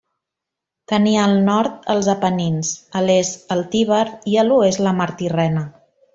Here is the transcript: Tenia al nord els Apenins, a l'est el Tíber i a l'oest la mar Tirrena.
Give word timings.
Tenia 0.91 1.19
al 1.25 1.35
nord 1.49 1.85
els 1.95 2.09
Apenins, 2.13 2.71
a 3.01 3.05
l'est 3.09 3.55
el 3.57 3.63
Tíber 3.77 4.01
i 4.33 4.41
a 4.43 4.47
l'oest 4.49 4.83
la 4.89 4.97
mar 5.03 5.09
Tirrena. 5.23 5.69